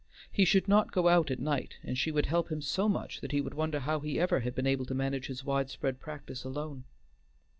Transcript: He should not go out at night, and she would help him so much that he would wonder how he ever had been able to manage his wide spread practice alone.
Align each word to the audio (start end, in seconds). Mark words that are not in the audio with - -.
He 0.31 0.45
should 0.45 0.67
not 0.67 0.91
go 0.91 1.07
out 1.09 1.29
at 1.29 1.39
night, 1.39 1.77
and 1.83 1.95
she 1.95 2.11
would 2.11 2.25
help 2.25 2.51
him 2.51 2.59
so 2.59 2.89
much 2.89 3.21
that 3.21 3.31
he 3.31 3.39
would 3.39 3.53
wonder 3.53 3.79
how 3.81 3.99
he 3.99 4.19
ever 4.19 4.39
had 4.39 4.55
been 4.55 4.65
able 4.65 4.85
to 4.85 4.95
manage 4.95 5.27
his 5.27 5.43
wide 5.45 5.69
spread 5.69 5.99
practice 5.99 6.43
alone. 6.43 6.85